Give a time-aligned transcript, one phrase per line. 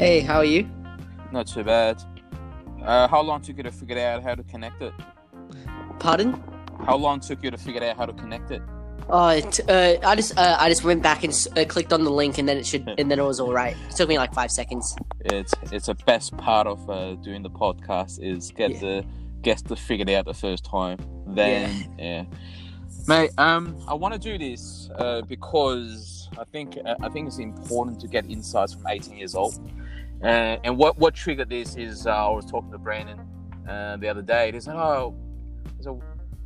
[0.00, 0.66] Hey, how are you?
[1.30, 2.02] Not too bad.
[2.82, 4.94] Uh, how long took you to figure out how to connect it?
[5.98, 6.42] Pardon?
[6.86, 8.62] How long took you to figure out how to connect it?
[9.10, 12.10] Oh, it, uh, I just uh, I just went back and uh, clicked on the
[12.10, 13.76] link, and then it should, and then it was all right.
[13.90, 14.96] It took me like five seconds.
[15.20, 18.80] It's it's a best part of uh, doing the podcast is get Yeah.
[18.80, 19.04] the
[19.42, 20.96] get the figured out the first time.
[21.26, 22.24] Then yeah,
[23.06, 23.32] mate.
[23.36, 28.00] Um, I want to do this uh, because I think uh, I think it's important
[28.00, 29.58] to get insights from 18 years old.
[30.22, 33.20] Uh, and what what triggered this is uh, I was talking to Brandon
[33.68, 34.52] uh, the other day.
[34.52, 35.14] He said, "Oh,
[35.80, 36.00] said,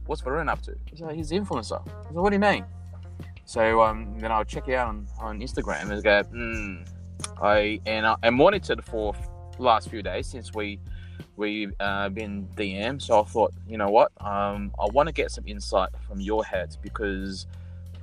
[0.07, 2.65] what's Varun up to?" He said, "He's an influencer." I said, "What do you mean?"
[3.47, 6.77] So um, then I'll check it out on, on Instagram and go, hmm.
[7.43, 9.15] I and I, I monitored for
[9.59, 10.81] last few days since we
[11.37, 13.01] we uh, been DM.
[13.01, 16.45] So I thought, you know what, um, I want to get some insight from your
[16.45, 17.47] head because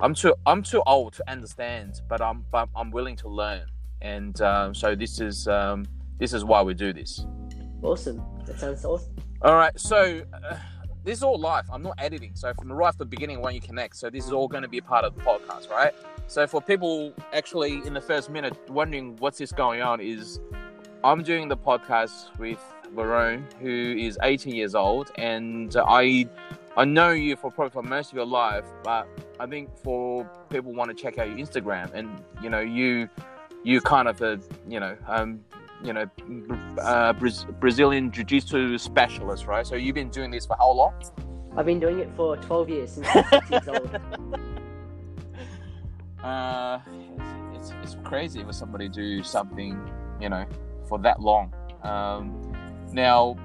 [0.02, 3.66] I'm too I'm too old to understand, but I'm but I'm willing to learn.
[4.00, 5.86] And um, so this is um,
[6.18, 7.24] this is why we do this.
[7.82, 8.20] Awesome.
[8.46, 9.14] That sounds awesome.
[9.42, 10.56] All right, so uh,
[11.04, 11.70] this is all live.
[11.70, 12.32] I'm not editing.
[12.34, 14.62] So from the right at the beginning when you connect, so this is all going
[14.62, 15.94] to be a part of the podcast, right?
[16.26, 20.40] So for people actually in the first minute wondering what's this going on, is
[21.04, 22.58] I'm doing the podcast with
[22.92, 26.28] Varun, who is 18 years old, and I
[26.76, 29.06] I know you for probably for most of your life, but
[29.42, 33.08] I think for people want to check out your Instagram, and you know you
[33.64, 35.40] you kind of a you know um,
[35.82, 36.08] you know,
[36.80, 39.66] uh, Braz- Brazilian Jiu-Jitsu specialist, right?
[39.66, 40.94] So you've been doing this for how long?
[41.56, 44.00] I've been doing it for twelve years since I was six years old.
[46.22, 46.78] Uh,
[47.52, 49.76] it's, it's crazy for somebody to do something,
[50.20, 50.46] you know,
[50.88, 51.52] for that long.
[51.82, 52.54] Um,
[52.92, 53.36] now,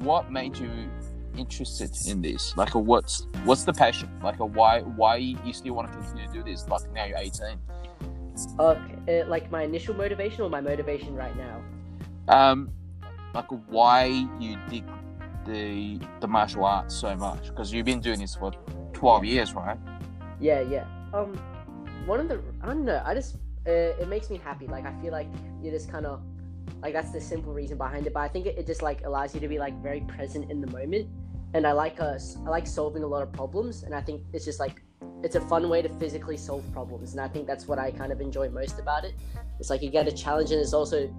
[0.00, 0.90] what made you
[1.36, 2.56] interested in this?
[2.56, 4.08] Like, a, what's what's the passion?
[4.22, 6.68] Like, a why why you still want to continue to do this?
[6.68, 7.58] Like now you're 18.
[8.58, 11.62] Okay, uh, like my initial motivation or my motivation right now.
[12.28, 12.70] Um,
[13.34, 14.84] like why you dig
[15.44, 17.48] the the martial arts so much?
[17.48, 18.52] Because you've been doing this for
[18.92, 19.78] 12 years, right?
[20.40, 20.86] Yeah, yeah.
[21.12, 21.34] Um,
[22.06, 23.02] one of the I don't know.
[23.04, 23.36] I just
[23.66, 23.70] uh,
[24.00, 24.66] it makes me happy.
[24.66, 25.28] Like I feel like
[25.62, 26.22] you're just kind of
[26.82, 28.14] like that's the simple reason behind it.
[28.14, 30.60] But I think it, it just like allows you to be like very present in
[30.60, 31.08] the moment.
[31.54, 33.82] And I like uh s- I like solving a lot of problems.
[33.82, 34.82] And I think it's just like
[35.22, 37.12] it's a fun way to physically solve problems.
[37.12, 39.14] And I think that's what I kind of enjoy most about it.
[39.60, 41.12] It's like you get a challenge, and it's also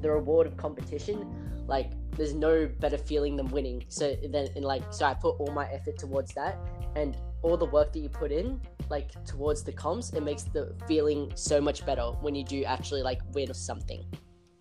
[0.00, 1.26] the reward of competition.
[1.66, 3.84] Like there's no better feeling than winning.
[3.88, 6.58] So then and like so I put all my effort towards that
[6.96, 8.60] and all the work that you put in
[8.90, 13.02] like towards the comps it makes the feeling so much better when you do actually
[13.02, 14.04] like win something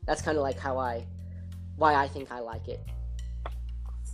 [0.05, 1.05] that's kind of like how i
[1.75, 2.81] why i think i like it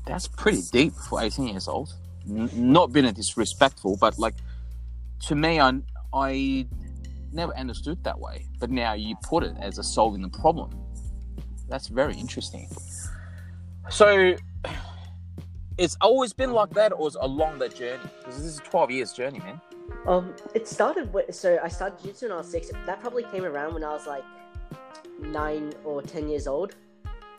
[0.09, 1.93] That's pretty deep for 18 years old.
[2.27, 4.33] N- not being disrespectful, but like
[5.27, 5.71] to me, I
[6.11, 6.65] I
[7.31, 8.47] never understood that way.
[8.59, 10.71] But now you put it as a solving the problem.
[11.67, 12.67] That's very interesting.
[13.91, 14.35] So
[15.77, 18.01] it's always been like that, or along that journey?
[18.17, 19.61] Because this is a 12 years journey, man.
[20.07, 23.43] um it started with so i started jiu-jitsu when i was six that probably came
[23.51, 24.23] around when i was like
[25.39, 26.71] nine or ten years old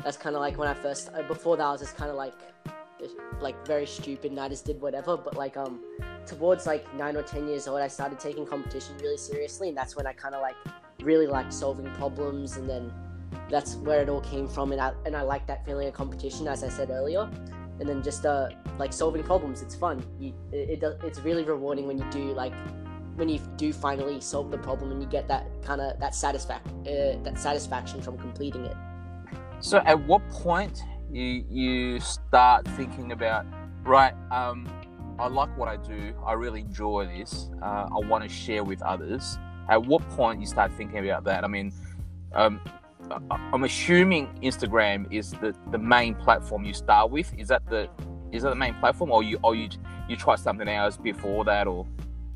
[0.03, 2.17] that's kind of like when i first uh, before that i was just kind of
[2.17, 2.35] like
[3.41, 5.81] like very stupid and i just did whatever but like um
[6.27, 9.97] towards like nine or ten years old i started taking competition really seriously and that's
[9.97, 10.57] when i kind of like
[11.01, 12.93] really liked solving problems and then
[13.49, 16.47] that's where it all came from and i and i like that feeling of competition
[16.47, 17.31] as i said earlier
[17.81, 20.05] and then just uh like solving problems it's fun.
[20.19, 22.53] You it, it it's really rewarding when you do like
[23.17, 26.61] when you do finally solve the problem and you get that kind of that satisfac
[26.87, 28.77] uh, that satisfaction from completing it
[29.61, 33.47] So at what point you you start thinking about
[33.85, 34.15] right?
[34.31, 34.69] Um,
[35.19, 36.15] I like what I do.
[36.25, 37.51] I really enjoy this.
[37.63, 39.39] Uh, I want to share with others.
[39.69, 41.45] At what point you start thinking about that?
[41.45, 41.73] I mean,
[42.33, 42.61] um,
[43.31, 47.33] I'm assuming Instagram is the, the main platform you start with.
[47.37, 47.89] Is that the
[48.33, 49.69] is that the main platform, or you or you
[50.09, 51.87] you try something else before that, or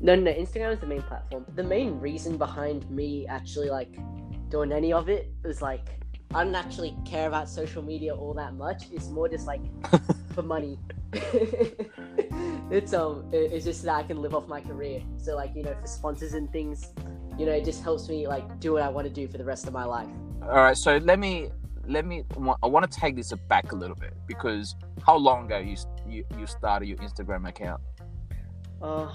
[0.01, 3.97] no no no instagram is the main platform the main reason behind me actually like
[4.49, 8.53] doing any of it is like i don't actually care about social media all that
[8.55, 9.61] much it's more just like
[10.33, 10.79] for money
[12.71, 15.63] it's um it- it's just that i can live off my career so like you
[15.63, 16.91] know for sponsors and things
[17.37, 19.45] you know it just helps me like do what i want to do for the
[19.45, 20.09] rest of my life
[20.43, 20.77] all right?
[20.77, 21.49] So let me
[21.87, 22.23] let me.
[22.61, 25.75] I want to take this back a little bit because how long ago you
[26.07, 27.81] you, you started your Instagram account?
[28.81, 29.11] uh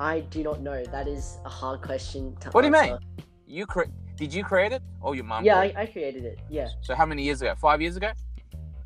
[0.00, 2.98] i do not know that is a hard question to What do you mean?
[3.46, 5.44] You cre- did you create it or your mum?
[5.44, 6.68] yeah I, I created it yeah?
[6.80, 7.54] So how many years ago?
[7.56, 8.10] Five years ago?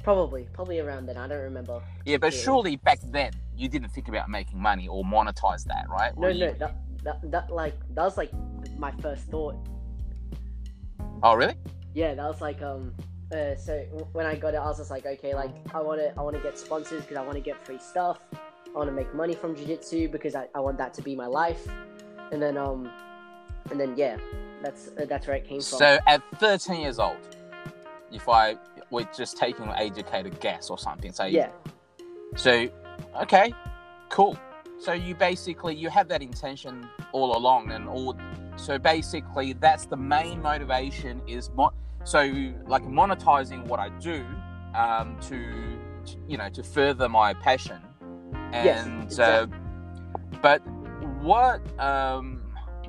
[0.02, 2.40] probably probably around then i don't remember Yeah, but Yeah.
[2.40, 6.12] surely back then you didn't think about making money or monetize that, right?
[6.16, 6.74] no Or no you- that,
[7.04, 8.30] that that like that was like
[8.78, 9.56] my first thought
[11.22, 11.54] Oh, really?
[11.94, 12.94] yeah, that was like um.
[13.32, 13.78] Uh, so
[14.12, 16.34] when I got it, I was just like, okay, like I want to, I want
[16.34, 18.18] to get sponsors because I want to get free stuff.
[18.34, 21.26] I want to make money from jiu-jitsu because I, I want that to be my
[21.26, 21.64] life.
[22.32, 22.90] And then um,
[23.70, 24.16] and then yeah,
[24.62, 25.78] that's uh, that's where it came from.
[25.78, 27.16] So at 13 years old,
[28.12, 28.56] if I
[28.90, 31.50] we're just taking an educated guess or something, so yeah,
[32.36, 32.68] So,
[33.22, 33.52] okay,
[34.08, 34.36] cool.
[34.78, 38.16] So you basically you have that intention all along, and all.
[38.56, 41.72] So basically, that's the main motivation is mo-
[42.04, 42.20] so
[42.66, 44.24] like monetizing what I do
[44.74, 47.80] um, to, to you know to further my passion.
[48.52, 49.46] And Yes, uh,
[50.40, 50.66] but
[51.20, 52.39] what um,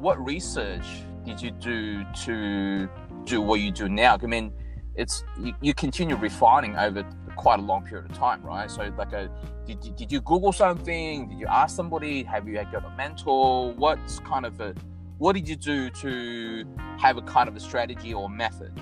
[0.02, 0.86] what research
[1.24, 2.90] did you do to
[3.24, 4.18] do what you do now?
[4.22, 4.52] I mean,
[4.96, 8.70] it's you, you continue refining over quite a long period of time, right?
[8.70, 9.30] So, like, a
[9.66, 11.30] did you, did you Google something?
[11.30, 12.24] Did you ask somebody?
[12.24, 13.74] Have you got a mentor?
[13.74, 14.74] What's kind of a
[15.20, 16.66] what did you do to
[16.98, 18.82] have a kind of a strategy or method?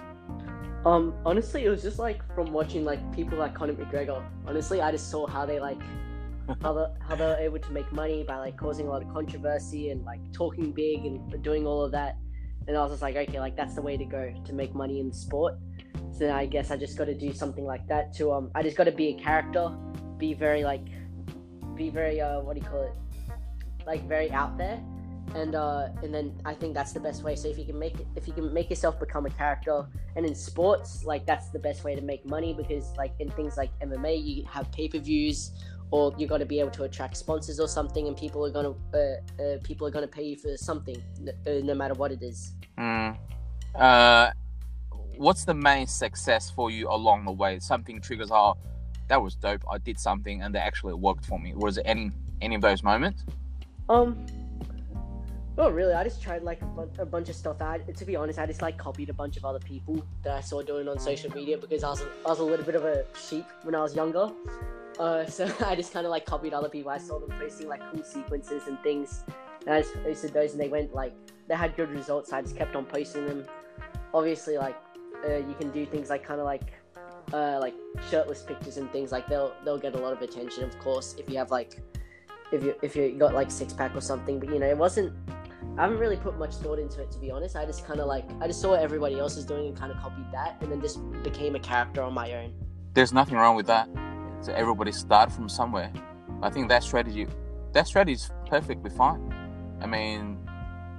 [0.85, 4.23] Um, honestly, it was just like from watching like people like Conor McGregor.
[4.47, 5.81] Honestly, I just saw how they like
[6.61, 9.89] how they how they're able to make money by like causing a lot of controversy
[9.89, 12.17] and like talking big and doing all of that.
[12.67, 14.99] And I was just like, okay, like that's the way to go to make money
[14.99, 15.55] in the sport.
[16.11, 18.51] So I guess I just got to do something like that to um.
[18.55, 19.71] I just got to be a character,
[20.17, 20.85] be very like,
[21.75, 22.93] be very uh, what do you call it?
[23.85, 24.83] Like very out there,
[25.35, 27.35] and uh, and then I think that's the best way.
[27.35, 30.25] So if you can make it, if you can make yourself become a character, and
[30.25, 33.71] in sports, like that's the best way to make money because like in things like
[33.79, 35.51] MMA, you have pay per views,
[35.91, 38.73] or you got to be able to attract sponsors or something, and people are gonna
[38.93, 42.21] uh, uh, people are gonna pay you for something, n- uh, no matter what it
[42.21, 42.53] is.
[42.77, 43.17] Mm.
[43.75, 44.31] Uh,
[45.17, 47.59] what's the main success for you along the way?
[47.59, 48.55] Something triggers, oh,
[49.07, 49.63] that was dope.
[49.69, 51.53] I did something and that actually worked for me.
[51.55, 53.25] Was it any any of those moments?
[53.89, 54.25] Um.
[55.57, 55.93] Not really.
[55.93, 57.61] I just tried like a, bun- a bunch of stuff.
[57.61, 60.39] I, to be honest, I just like copied a bunch of other people that I
[60.39, 62.85] saw doing on social media because I was a, I was a little bit of
[62.85, 64.31] a sheep when I was younger.
[64.99, 66.91] Uh, so I just kind of like copied other people.
[66.91, 69.23] I saw them posting like cool sequences and things,
[69.65, 71.13] and I just posted those, and they went like
[71.47, 72.29] they had good results.
[72.29, 73.45] So I just kept on posting them.
[74.13, 74.75] Obviously, like
[75.25, 76.73] uh, you can do things like kind of like
[77.33, 77.75] uh, like
[78.09, 81.29] shirtless pictures and things like they'll they'll get a lot of attention, of course, if
[81.29, 81.79] you have like
[82.51, 84.39] if you if you got like six pack or something.
[84.39, 85.13] But you know, it wasn't.
[85.77, 87.55] I haven't really put much thought into it to be honest.
[87.55, 89.91] I just kind of like I just saw what everybody else is doing and kind
[89.93, 92.53] of copied that, and then just became a character on my own.
[92.93, 93.87] There's nothing wrong with that.
[94.41, 95.91] So everybody start from somewhere.
[96.41, 97.27] I think that strategy,
[97.73, 99.33] that strategy is perfectly fine.
[99.81, 100.37] I mean,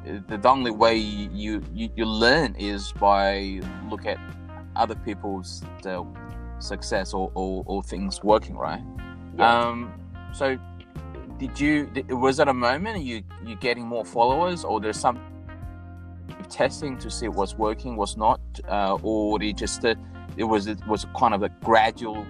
[0.04, 3.60] the, only way you, you you learn is by
[3.90, 4.18] look at
[4.76, 6.04] other people's uh,
[6.58, 8.82] success or, or, or things working right.
[9.36, 9.60] Yeah.
[9.60, 9.92] Um,
[10.32, 10.58] so
[11.38, 15.18] did you was that a moment you you getting more followers or there's some
[16.48, 19.94] testing to see what's working what's not uh, or did you just uh,
[20.36, 22.26] it was it was kind of a gradual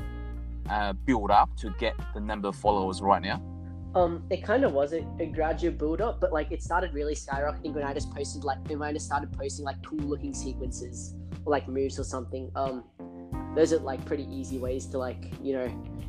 [0.71, 3.43] uh, build up to get the number of followers right now
[3.95, 7.17] Um, it kind of was a, a gradual build up, but like it started really
[7.17, 11.15] skyrocketing when I just posted like when I just started posting like cool looking sequences
[11.45, 12.51] or like moves or something.
[12.55, 12.85] Um,
[13.57, 15.67] those are like pretty easy ways to like you know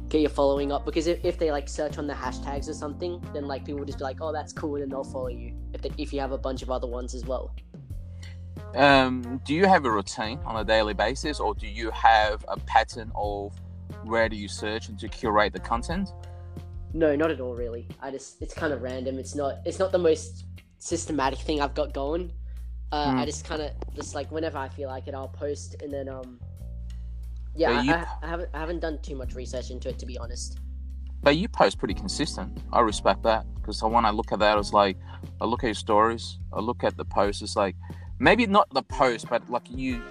[0.10, 3.20] get your following up because if, if they like search on the hashtags or something,
[3.34, 5.56] then like people will just be like, oh, that's cool, and then they'll follow you
[5.74, 7.56] if they, if you have a bunch of other ones as well.
[8.76, 12.58] um, do you have a routine on a daily basis or do you have a
[12.58, 13.54] pattern of
[14.04, 16.10] where do you search and to curate the content
[16.94, 17.88] No, not at all, really.
[18.02, 19.18] I just it's kind of random.
[19.20, 20.46] It's not it's not the most
[20.78, 22.32] systematic thing I've got going.
[22.92, 23.20] Uh, Hmm.
[23.20, 26.10] I just kind of just like whenever I feel like it, I'll post, and then
[26.10, 26.40] um,
[27.56, 30.06] yeah, I, you- I, I haven't I haven't done too much research into it to
[30.06, 30.60] be honest.
[31.24, 32.50] but you post pretty consistent.
[32.74, 34.98] I respect that because when I look at that, it's like
[35.40, 37.42] I look at your stories, I look at the posts.
[37.42, 37.76] It's like
[38.20, 40.02] maybe not the post, but like you,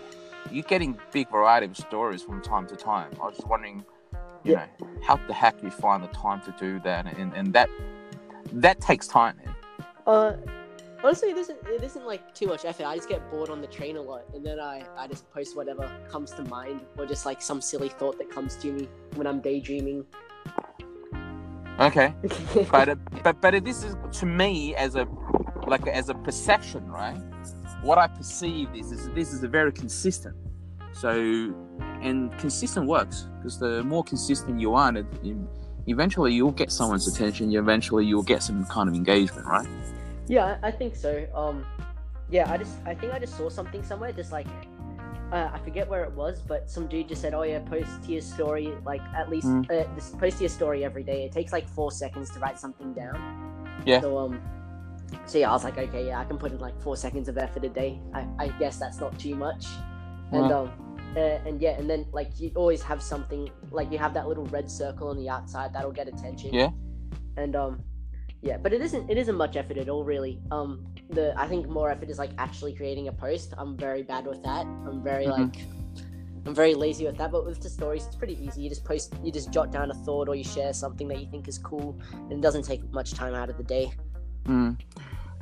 [0.51, 3.11] you getting big variety of stories from time to time.
[3.21, 3.85] I was just wondering,
[4.45, 4.67] you Yeah.
[4.81, 7.69] know, how the heck you find the time to do that, and, and that
[8.53, 9.37] that takes time.
[9.37, 9.55] Man.
[10.07, 10.37] Uh,
[11.03, 12.87] honestly, it isn't it isn't like too much effort.
[12.87, 15.57] I just get bored on the train a lot, and then I I just post
[15.57, 19.27] whatever comes to mind, or just like some silly thought that comes to me when
[19.27, 20.05] I'm daydreaming.
[21.79, 22.15] Okay,
[22.71, 25.07] but uh, but but this is to me as a
[25.67, 27.21] like as a perception, right?
[27.83, 30.37] What I perceive is is this is a very consistent.
[30.93, 31.55] So
[32.03, 34.93] and consistent works because the more consistent you are,
[35.87, 37.51] eventually you'll get someone's attention.
[37.51, 39.69] You eventually you'll get some kind of engagement, right?
[40.29, 41.27] Yeah, I I think so.
[41.35, 41.65] Um,
[42.31, 44.47] yeah, I just I think I just saw something somewhere, just like
[45.33, 48.13] uh, I forget where it was, but some dude just said, "Oh yeah, post to
[48.13, 49.71] your story like at least Mm.
[49.71, 51.25] uh, post to your story every day.
[51.25, 53.17] It takes like four seconds to write something down."
[53.87, 54.01] Yeah.
[54.01, 54.41] So um,
[55.27, 57.39] so yeah, I was like, okay, yeah, I can put in like four seconds of
[57.39, 58.01] effort a day.
[58.15, 59.67] I I guess that's not too much.
[60.33, 60.71] and um
[61.17, 64.47] uh, and yeah and then like you always have something like you have that little
[64.47, 66.55] red circle on the outside that'll get attention.
[66.55, 66.71] Yeah.
[67.37, 67.83] and um
[68.43, 70.39] yeah but it isn't it isn't much effort at all really.
[70.53, 70.87] Um
[71.19, 73.55] the i think more effort is like actually creating a post.
[73.59, 74.65] I'm very bad with that.
[74.87, 75.39] I'm very Mhm.
[75.39, 75.57] like
[76.47, 77.31] i'm very lazy with that.
[77.33, 78.61] But with the stories it's pretty easy.
[78.63, 81.29] You just post you just jot down a thought or you share something that you
[81.35, 81.99] think is cool.
[82.13, 83.87] And it doesn't take much time out of the day
[84.47, 84.79] Mm.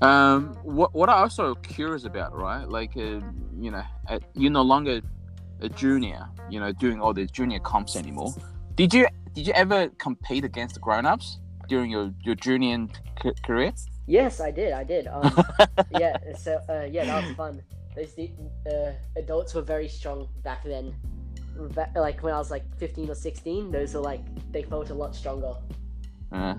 [0.00, 2.68] Um, what what I'm also curious about, right?
[2.68, 3.20] Like, uh,
[3.58, 5.00] you know, uh, you're no longer
[5.60, 8.34] a junior, you know, doing all the junior comps anymore.
[8.76, 11.38] Did you did you ever compete against the grown ups
[11.68, 12.86] during your your junior
[13.22, 13.72] c- career?
[14.08, 15.30] yes i did i did um
[15.90, 17.62] yeah so uh, yeah that was fun
[17.94, 18.18] those
[18.66, 20.94] uh, adults were very strong back then
[21.94, 25.14] like when i was like 15 or 16 those were like they felt a lot
[25.14, 25.54] stronger
[26.32, 26.54] Uh,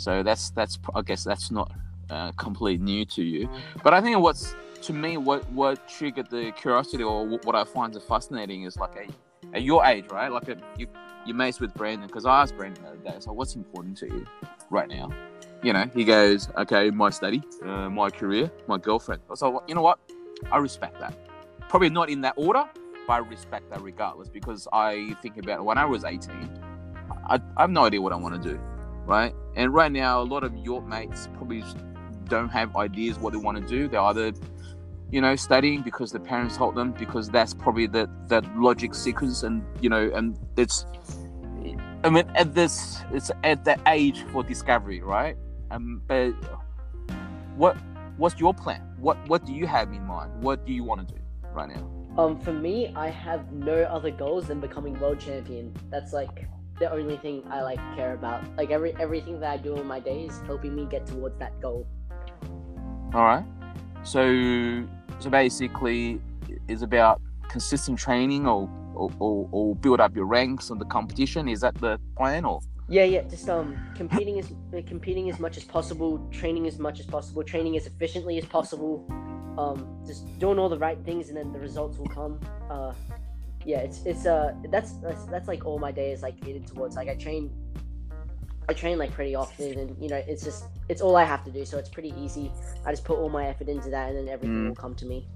[0.00, 1.70] so that's that's I guess that's not
[2.08, 3.48] uh, completely new to you,
[3.84, 7.94] but I think what's to me what what triggered the curiosity or what I find
[8.02, 10.32] fascinating is like a, at your age, right?
[10.32, 10.86] Like a, you
[11.26, 14.06] you mates with Brandon because I asked Brandon the other day, so what's important to
[14.06, 14.26] you
[14.70, 15.10] right now?
[15.62, 19.20] You know, he goes, okay, my study, uh, my career, my girlfriend.
[19.34, 19.98] So you know what?
[20.50, 21.14] I respect that.
[21.68, 22.64] Probably not in that order,
[23.06, 26.58] but I respect that regardless because I think about when I was 18,
[27.28, 28.58] I, I have no idea what I want to do
[29.10, 29.34] right?
[29.56, 31.64] And right now, a lot of your mates probably
[32.28, 33.88] don't have ideas what they want to do.
[33.88, 34.32] They're either,
[35.10, 39.42] you know, studying because the parents told them, because that's probably the that logic sequence,
[39.42, 40.86] and you know, and it's,
[42.04, 45.36] I mean, at this, it's at the age for discovery, right?
[45.72, 46.30] Um, but
[47.56, 47.76] what
[48.16, 48.80] what's your plan?
[48.98, 50.40] What what do you have in mind?
[50.40, 51.20] What do you want to do
[51.52, 51.84] right now?
[52.16, 55.74] Um, for me, I have no other goals than becoming world champion.
[55.90, 56.46] That's like
[56.80, 58.42] the only thing I like care about.
[58.56, 61.60] Like every everything that I do in my day is helping me get towards that
[61.60, 61.86] goal.
[63.14, 63.44] All right.
[64.02, 64.84] So
[65.20, 66.20] so basically,
[66.66, 71.48] it's about consistent training or or, or, or build up your ranks on the competition.
[71.48, 72.60] Is that the plan or?
[72.88, 73.22] Yeah, yeah.
[73.22, 74.52] Just um, competing as
[74.86, 79.06] competing as much as possible, training as much as possible, training as efficiently as possible.
[79.58, 82.40] Um, just doing all the right things, and then the results will come.
[82.70, 82.92] Uh,
[83.64, 86.96] yeah, it's it's uh that's that's, that's like all my day is like catered towards.
[86.96, 87.50] Like I train,
[88.68, 91.50] I train like pretty often, and you know it's just it's all I have to
[91.50, 92.50] do, so it's pretty easy.
[92.84, 94.68] I just put all my effort into that, and then everything Mm.
[94.68, 95.26] will come to me.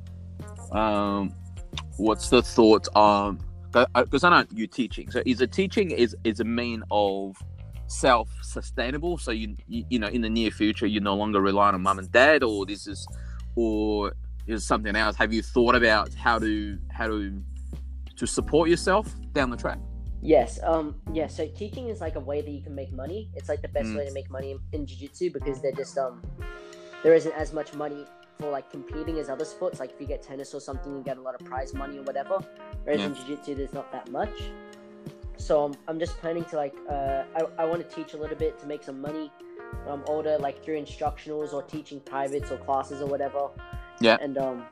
[0.72, 1.32] Um,
[1.96, 3.38] what's the thought Um,
[3.72, 5.10] Because I know you teaching.
[5.10, 7.36] So is a teaching is is a mean of
[7.88, 9.18] self sustainable?
[9.18, 11.98] So you, you you know in the near future you're no longer relying on mum
[11.98, 13.06] and dad, or this is
[13.56, 14.12] or
[14.46, 15.16] is something else?
[15.16, 17.42] Have you thought about how to how to
[18.16, 19.78] to support yourself down the track?
[20.22, 21.26] Yes, um, yeah.
[21.26, 23.28] So teaching is like a way that you can make money.
[23.34, 23.96] It's like the best Mm.
[23.98, 26.22] way to make money in, in jiu-jitsu because they're just um,
[27.02, 28.06] there isn't as much money
[28.38, 29.80] for like competing as other sports.
[29.80, 32.02] Like if you get tennis or something, you get a lot of prize money or
[32.04, 32.38] whatever.
[32.84, 33.06] Whereas Yeah.
[33.08, 34.36] in jiu-jitsu, there's not that much.
[35.36, 38.36] So um, I'm just planning to like, uh, I, I want to teach a little
[38.36, 39.30] bit to make some money
[39.84, 43.48] when I'm older, like through instructionals or teaching privates or classes or whatever.
[44.00, 44.16] Yeah.
[44.22, 44.64] And um,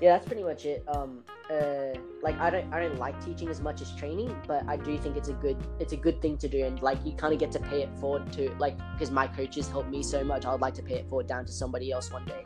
[0.00, 0.84] yeah, that's pretty much it.
[0.86, 4.76] Um, uh, like I don't I don't like teaching as much as training, but I
[4.76, 7.32] do think it's a good it's a good thing to do, and like you kind
[7.32, 10.44] of get to pay it forward to like because my coaches helped me so much.
[10.44, 12.44] I would like to pay it forward down to somebody else one day.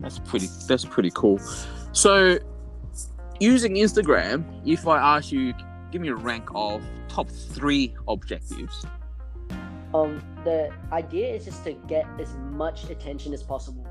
[0.00, 0.48] That's pretty.
[0.66, 1.38] That's pretty cool.
[1.92, 2.38] So,
[3.40, 5.54] using Instagram, if I ask you,
[5.90, 8.84] give me a rank of top three objectives.
[9.94, 13.87] Um, the idea is just to get as much attention as possible.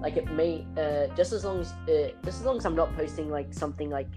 [0.00, 2.94] Like it may, uh, just as long as, uh, just as long as I'm not
[2.96, 4.08] posting like something like,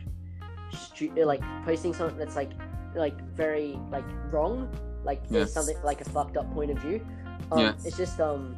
[0.73, 2.51] stu- uh, like posting something that's like,
[2.95, 4.69] like very like wrong,
[5.03, 5.45] like Yeah.
[5.45, 7.05] something like a fucked up point of view.
[7.51, 7.73] Um, Yeah.
[7.83, 8.55] It's just um,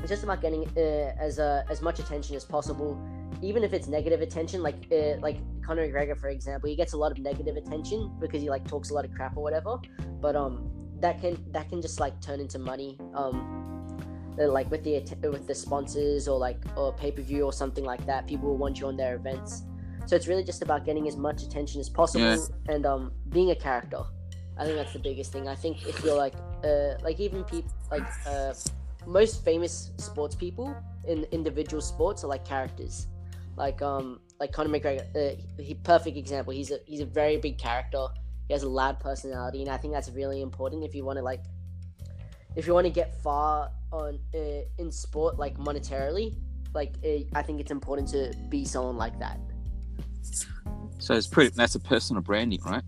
[0.00, 2.98] it's just about getting uh, as uh, as much attention as possible,
[3.42, 4.62] even if it's negative attention.
[4.62, 8.40] Like uh, like Conor McGregor, for example, he gets a lot of negative attention because
[8.40, 9.76] he like talks a lot of crap or whatever.
[10.20, 10.70] But um,
[11.00, 12.98] that can that can just like turn into money.
[13.14, 13.36] Um,
[14.36, 18.04] like with the with the sponsors or like or pay per view or something like
[18.06, 18.26] that.
[18.26, 19.62] People will want you on their events.
[20.06, 23.54] So it's really just about getting as much attention as possible and um, being a
[23.54, 24.02] character.
[24.58, 25.48] I think that's the biggest thing.
[25.48, 26.34] I think if you're like
[26.64, 28.52] uh, like even people like uh,
[29.06, 33.06] most famous sports people in individual sports are like characters.
[33.56, 36.52] Like um like Conor McGregor, uh, he perfect example.
[36.52, 38.06] He's a he's a very big character.
[38.48, 41.22] He has a loud personality, and I think that's really important if you want to
[41.22, 41.42] like
[42.56, 44.38] if you want to get far on uh,
[44.78, 46.36] in sport like monetarily.
[46.74, 49.38] Like uh, I think it's important to be someone like that.
[50.98, 51.50] So it's pretty.
[51.56, 52.82] That's a personal branding, right?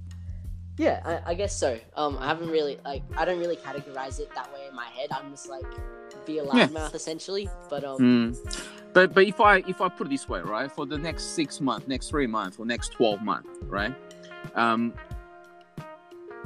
[0.78, 1.78] Yeah, I, I guess so.
[1.97, 5.09] Um, I haven't really like I don't really categorize it that way in my head.
[5.11, 5.66] I'm just like
[6.25, 6.68] be a Yeah.
[6.68, 7.49] loudmouth essentially.
[7.68, 8.64] But um, Mm.
[8.92, 11.61] but but if I if I put it this way, right, for the next six
[11.61, 13.94] months, next three months, or next twelve months, right,
[14.54, 14.92] um,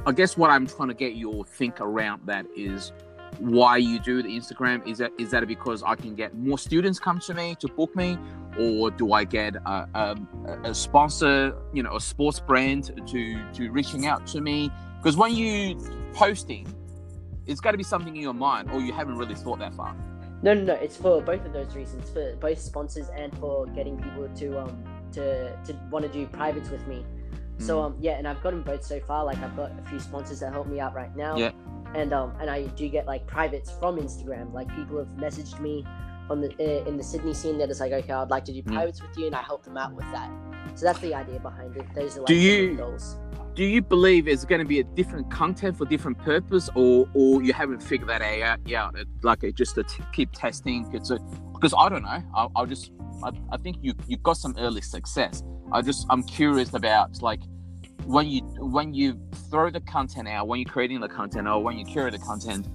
[0.05, 2.91] I guess what I'm trying to get you all think around that is
[3.39, 4.87] why you do the Instagram.
[4.87, 7.95] Is that is that because I can get more students come to me to book
[7.95, 8.17] me,
[8.59, 10.17] or do I get a, a,
[10.63, 14.71] a sponsor, you know, a sports brand to to reaching out to me?
[14.97, 15.77] Because when you
[16.13, 16.67] posting,
[17.45, 19.95] it's got to be something in your mind, or you haven't really thought that far.
[20.41, 20.73] No, no, no.
[20.73, 24.83] It's for both of those reasons, for both sponsors and for getting people to um
[25.13, 27.05] to to want to do privates with me.
[27.59, 27.85] So Mm.
[27.85, 29.25] um yeah, and I've gotten both so far.
[29.25, 31.37] Like I've got a few sponsors that help me out right now.
[31.37, 31.51] Yeah.
[31.95, 34.53] And um and I do get like privates from Instagram.
[34.53, 35.85] Like people have messaged me
[36.29, 38.61] on the uh, in the Sydney scene that is like, okay, I'd like to do
[38.63, 38.73] Mm.
[38.73, 40.29] privates with you, and I help them out with that.
[40.75, 41.85] So that's the idea behind it.
[41.95, 43.17] Those are like Do you- goals.
[43.55, 47.41] do you believe it's going to be a different content for different purpose or or
[47.41, 51.09] you haven't figured that out yet It- like it just to t- keep testing it's
[51.55, 52.91] because i don't know i'll, I'll just
[53.23, 57.41] I, I think you you got some early success i just i'm curious about like
[58.07, 59.19] when you when you
[59.51, 62.67] throw the content out when you're creating the content or when you curate the content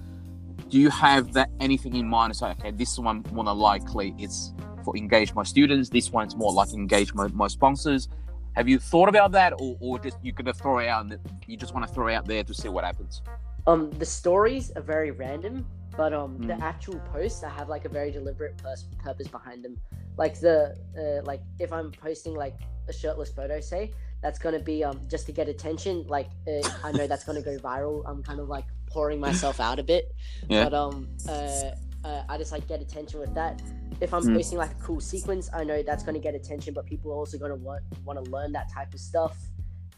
[0.69, 4.13] do you have that anything in mind it's like okay this one more than likely
[4.19, 4.53] it's
[4.85, 8.07] for engage my students this one's more like engage my, my sponsors
[8.55, 11.57] have you thought about that, or, or just you're gonna throw it out and you
[11.57, 13.23] just want to throw it out there to see what happens?
[13.65, 15.65] Um, the stories are very random,
[15.97, 16.61] but um, the Mm.
[16.61, 19.75] actual posts I have like a very deliberate pers- purpose behind them.
[20.17, 22.55] Like the uh, like if I'm posting like
[22.87, 23.91] a shirtless photo, say
[24.21, 26.05] that's gonna be um just to get attention.
[26.07, 28.03] Like uh, I know that's gonna go viral.
[28.05, 30.13] I'm kind of like pouring myself out a bit,
[30.49, 30.65] Yeah.
[30.65, 31.71] but um uh,
[32.03, 33.61] uh, I just like get attention with that.
[34.01, 34.33] If I'm Mm.
[34.35, 37.37] posting like a cool sequence, I know that's gonna get attention, but people are also
[37.37, 39.37] gonna want want to learn that type of stuff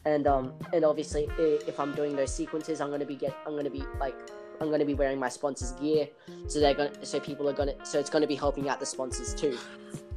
[0.05, 3.71] and um and obviously if i'm doing those sequences i'm to be get i'm to
[3.71, 4.15] be like
[4.61, 6.07] i'm going to be wearing my sponsors gear
[6.47, 8.69] so they're going to so people are going to so it's going to be helping
[8.69, 9.57] out the sponsors too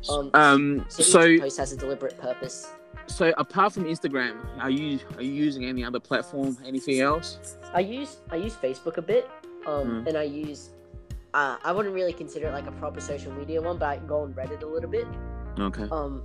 [0.09, 0.85] um, Um.
[0.89, 2.71] so, So, each post has a deliberate purpose
[3.07, 6.57] so apart from Instagram, are you are you using any other platform?
[6.67, 7.57] Anything else?
[7.75, 9.29] i use i use facebook a bit
[9.67, 10.07] um Mm.
[10.09, 10.71] and i use
[11.35, 14.21] uh, i wouldn't really consider it like a proper social media one but i go
[14.23, 15.07] on reddit a little bit
[15.59, 15.87] Okay.
[15.93, 16.23] um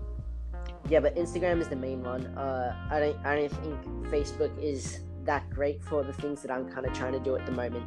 [0.90, 3.76] yeah but instagram is the main one uh i don't i don't think
[4.14, 7.46] facebook is that great for the things that i'm kind of trying to do at
[7.46, 7.86] the moment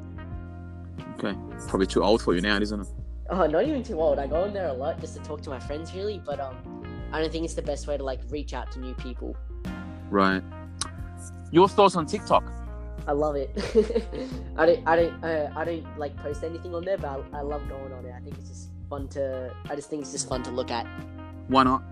[1.18, 1.34] Okay.
[1.68, 2.88] Probably too old for you now, isn't it?
[3.30, 4.18] Oh, not even too old.
[4.18, 6.20] I go in there a lot just to talk to my friends, really.
[6.24, 8.94] But um, I don't think it's the best way to like reach out to new
[8.94, 9.36] people.
[10.10, 10.42] Right.
[11.50, 12.44] Your thoughts on TikTok?
[13.08, 13.50] I love it.
[14.56, 17.40] I don't, I don't, uh, I don't like post anything on there, but I, I
[17.42, 18.12] love going on it.
[18.16, 19.52] I think it's just fun to.
[19.70, 20.86] I just think it's just fun to look at.
[21.48, 21.82] Why not?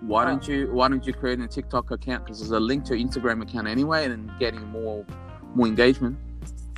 [0.00, 0.26] Why Oh.
[0.26, 2.24] don't you Why don't you create a TikTok account?
[2.24, 5.04] Because there's a link to your Instagram account anyway, and getting more
[5.54, 6.16] more engagement.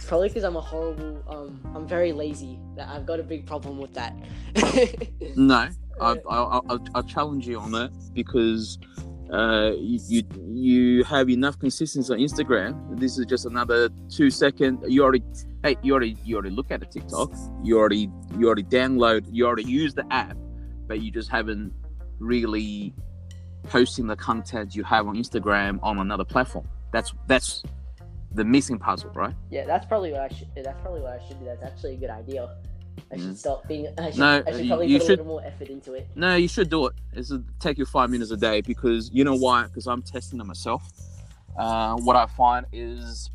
[0.07, 1.23] Probably because I'm a horrible.
[1.29, 2.59] Um, I'm very lazy.
[2.77, 4.15] That I've got a big problem with that.
[5.37, 5.69] No,
[6.01, 8.79] I, I, I, I challenge you on that because
[9.33, 13.01] uh, you, you you have enough consistency on Instagram.
[13.01, 14.85] This is just another two second.
[14.87, 15.23] You already
[15.63, 17.33] hey you already you already look at the TikTok.
[17.63, 19.27] You already you already download.
[19.31, 20.37] You already use the app,
[20.87, 21.73] but you just haven't
[22.19, 22.95] really
[23.65, 26.69] posting the content you have on Instagram on another platform.
[26.93, 27.63] That's that's
[28.35, 29.35] the missing puzzle, right?
[29.51, 30.49] yeah, that's probably what I should.
[30.55, 31.45] That's probably what I should do.
[31.47, 32.57] That's actually a good idea.
[33.11, 33.37] I should Mm.
[33.37, 33.87] stop being.
[33.99, 36.09] I should, No, I should probably you put should- a little more effort into it.
[36.15, 36.95] No, you should do it.
[37.13, 39.65] It's a, take you five minutes a day because you know why?
[39.65, 40.83] Because I'm testing it myself.
[41.57, 43.31] Uh, what I find is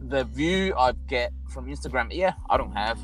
[0.00, 2.08] the view I get from Instagram.
[2.10, 2.98] Yeah, I don't have,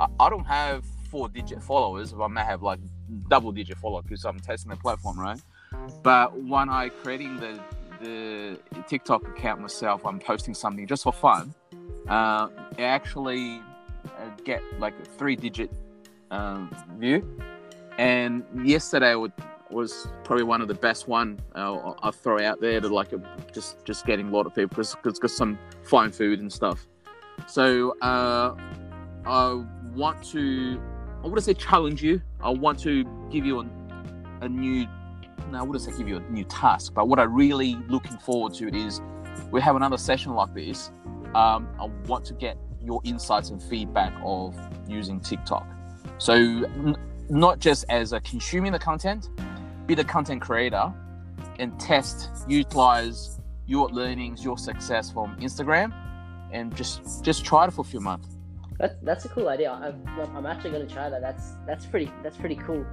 [0.00, 2.12] I, I don't have four digit followers.
[2.12, 2.80] But I may have like
[3.28, 5.40] double digit followers because I'm testing the platform, right?
[6.02, 7.58] But when I creating the
[8.02, 11.54] the TikTok account myself, I'm posting something just for fun.
[12.08, 13.60] Uh, I actually
[14.44, 15.70] get like a three digit
[16.30, 17.38] um, view.
[17.98, 19.32] And yesterday would,
[19.70, 23.20] was probably one of the best one uh, I throw out there to like a,
[23.52, 26.86] just just getting a lot of people because it's got some fine food and stuff.
[27.46, 28.54] So uh,
[29.26, 30.80] I want to
[31.22, 32.20] I wouldn't say challenge you.
[32.40, 33.66] I want to give you a,
[34.42, 34.86] a new
[35.54, 38.74] I wouldn't say give you a new task, but what I'm really looking forward to
[38.74, 39.00] is
[39.50, 40.90] we have another session like this.
[41.34, 44.56] Um, I want to get your insights and feedback of
[44.88, 45.66] using TikTok.
[46.18, 46.96] So n-
[47.28, 49.28] not just as a consuming the content,
[49.86, 50.92] be the content creator
[51.58, 55.92] and test, utilize your learnings, your success from Instagram,
[56.52, 58.36] and just just try it for a few months.
[58.78, 59.70] That's that's a cool idea.
[59.72, 60.02] I'm,
[60.36, 61.20] I'm actually gonna try that.
[61.20, 62.84] That's that's pretty that's pretty cool.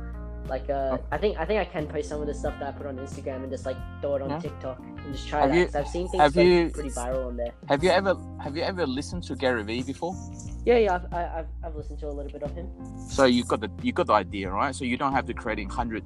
[0.48, 2.72] Like uh, I think I think I can post some of the stuff that I
[2.78, 4.40] put on Instagram and just like throw it on Yeah.
[4.40, 5.58] TikTok and just try Have that.
[5.74, 7.52] you- I've seen things have go you- pretty viral on there.
[7.70, 10.14] Have you ever have you ever listened to Gary Vee before?
[10.66, 12.68] Yeah, yeah, I've, I- I've, I've listened to a little bit of him.
[13.10, 14.76] So you got the you got the idea, right?
[14.76, 16.04] So you don't have to creating hundred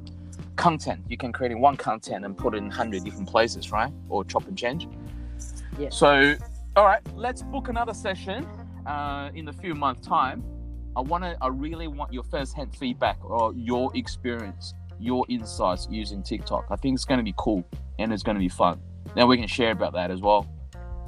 [0.55, 1.01] content.
[1.07, 3.91] You can create in one content and put it in hundred different places, right?
[4.09, 4.87] Or chop and change.
[5.79, 5.89] Yeah.
[5.89, 6.35] So,
[6.75, 8.47] all right, let's book another session
[8.85, 10.43] uh, in a few months' time.
[10.97, 11.37] I want to.
[11.39, 16.65] I really want your first-hand feedback or your experience, your insights using TikTok.
[16.71, 17.63] I think it's going to be cool
[17.99, 18.81] and it's going to be fun.
[19.15, 20.51] Then we can share about that as well.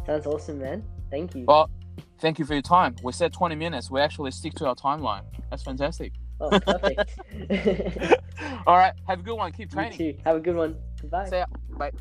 [0.05, 0.83] Sounds awesome, man.
[1.09, 1.45] Thank you.
[1.47, 1.71] Well,
[2.19, 2.97] thank you for your time.
[3.03, 3.89] We said 20 minutes.
[3.89, 5.23] We actually stick to our timeline.
[5.49, 6.13] That's fantastic.
[6.39, 7.19] Oh, perfect.
[8.67, 8.93] All right.
[9.07, 9.51] Have a good one.
[9.51, 9.97] Keep training.
[9.97, 10.17] too.
[10.23, 10.77] Have a good one.
[11.01, 11.29] Goodbye.
[11.29, 11.45] See ya.
[11.71, 11.91] Bye.